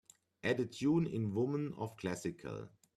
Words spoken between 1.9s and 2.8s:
classical